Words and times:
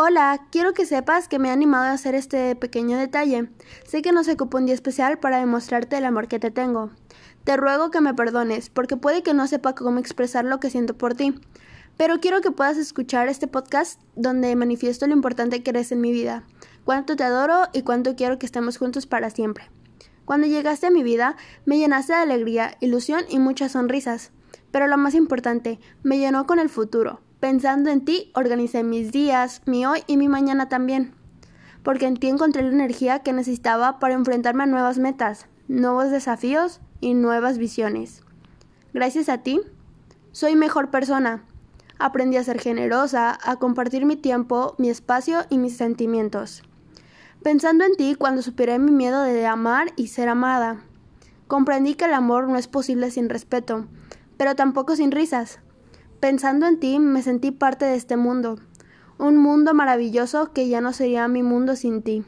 Hola, 0.00 0.46
quiero 0.52 0.74
que 0.74 0.86
sepas 0.86 1.26
que 1.26 1.40
me 1.40 1.48
he 1.48 1.50
animado 1.50 1.86
a 1.86 1.90
hacer 1.90 2.14
este 2.14 2.54
pequeño 2.54 2.96
detalle. 2.96 3.48
Sé 3.84 4.00
que 4.00 4.12
no 4.12 4.22
se 4.22 4.34
ocupa 4.34 4.58
un 4.58 4.66
día 4.66 4.74
especial 4.76 5.18
para 5.18 5.40
demostrarte 5.40 5.98
el 5.98 6.04
amor 6.04 6.28
que 6.28 6.38
te 6.38 6.52
tengo. 6.52 6.92
Te 7.42 7.56
ruego 7.56 7.90
que 7.90 8.00
me 8.00 8.14
perdones, 8.14 8.70
porque 8.70 8.96
puede 8.96 9.24
que 9.24 9.34
no 9.34 9.48
sepa 9.48 9.74
cómo 9.74 9.98
expresar 9.98 10.44
lo 10.44 10.60
que 10.60 10.70
siento 10.70 10.96
por 10.96 11.14
ti. 11.14 11.34
Pero 11.96 12.20
quiero 12.20 12.40
que 12.42 12.52
puedas 12.52 12.76
escuchar 12.76 13.26
este 13.26 13.48
podcast 13.48 14.00
donde 14.14 14.54
manifiesto 14.54 15.04
lo 15.08 15.14
importante 15.14 15.64
que 15.64 15.70
eres 15.70 15.90
en 15.90 16.00
mi 16.00 16.12
vida, 16.12 16.44
cuánto 16.84 17.16
te 17.16 17.24
adoro 17.24 17.64
y 17.72 17.82
cuánto 17.82 18.14
quiero 18.14 18.38
que 18.38 18.46
estemos 18.46 18.78
juntos 18.78 19.06
para 19.08 19.30
siempre. 19.30 19.68
Cuando 20.24 20.46
llegaste 20.46 20.86
a 20.86 20.92
mi 20.92 21.02
vida, 21.02 21.34
me 21.64 21.76
llenaste 21.76 22.12
de 22.12 22.20
alegría, 22.20 22.76
ilusión 22.78 23.22
y 23.28 23.40
muchas 23.40 23.72
sonrisas. 23.72 24.30
Pero 24.70 24.86
lo 24.86 24.96
más 24.96 25.16
importante, 25.16 25.80
me 26.04 26.18
llenó 26.18 26.46
con 26.46 26.60
el 26.60 26.68
futuro, 26.68 27.20
Pensando 27.40 27.90
en 27.90 28.04
ti, 28.04 28.32
organicé 28.34 28.82
mis 28.82 29.12
días, 29.12 29.62
mi 29.64 29.86
hoy 29.86 30.02
y 30.08 30.16
mi 30.16 30.28
mañana 30.28 30.68
también, 30.68 31.14
porque 31.84 32.06
en 32.06 32.16
ti 32.16 32.26
encontré 32.26 32.62
la 32.62 32.72
energía 32.72 33.20
que 33.20 33.32
necesitaba 33.32 34.00
para 34.00 34.14
enfrentarme 34.14 34.64
a 34.64 34.66
nuevas 34.66 34.98
metas, 34.98 35.46
nuevos 35.68 36.10
desafíos 36.10 36.80
y 37.00 37.14
nuevas 37.14 37.56
visiones. 37.58 38.24
Gracias 38.92 39.28
a 39.28 39.38
ti, 39.38 39.60
soy 40.32 40.56
mejor 40.56 40.90
persona. 40.90 41.44
Aprendí 42.00 42.36
a 42.38 42.44
ser 42.44 42.58
generosa, 42.58 43.38
a 43.40 43.54
compartir 43.56 44.04
mi 44.04 44.16
tiempo, 44.16 44.74
mi 44.76 44.90
espacio 44.90 45.42
y 45.48 45.58
mis 45.58 45.76
sentimientos. 45.76 46.64
Pensando 47.44 47.84
en 47.84 47.94
ti 47.94 48.16
cuando 48.16 48.42
superé 48.42 48.80
mi 48.80 48.90
miedo 48.90 49.22
de 49.22 49.46
amar 49.46 49.92
y 49.94 50.08
ser 50.08 50.28
amada. 50.28 50.80
Comprendí 51.46 51.94
que 51.94 52.06
el 52.06 52.14
amor 52.14 52.48
no 52.48 52.58
es 52.58 52.66
posible 52.66 53.12
sin 53.12 53.28
respeto, 53.28 53.86
pero 54.36 54.56
tampoco 54.56 54.96
sin 54.96 55.12
risas. 55.12 55.60
Pensando 56.20 56.66
en 56.66 56.80
ti 56.80 56.98
me 56.98 57.22
sentí 57.22 57.52
parte 57.52 57.84
de 57.84 57.94
este 57.94 58.16
mundo, 58.16 58.58
un 59.18 59.36
mundo 59.36 59.72
maravilloso 59.72 60.52
que 60.52 60.68
ya 60.68 60.80
no 60.80 60.92
sería 60.92 61.28
mi 61.28 61.44
mundo 61.44 61.76
sin 61.76 62.02
ti. 62.02 62.24